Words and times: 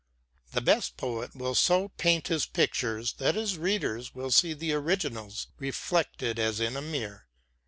The 0.53 0.61
best 0.61 0.97
poet 0.97 1.35
will 1.35 1.53
so 1.53 1.89
paint 1.89 2.29
his 2.29 2.47
pictures 2.47 3.13
that 3.19 3.35
his 3.35 3.59
readers 3.59 4.15
will 4.15 4.31
see 4.31 4.53
the 4.53 4.73
originals 4.73 5.49
reflected 5.59 6.39
as 6.39 6.59
in 6.59 6.75
a 6.75 6.81
mirror. 6.81 7.27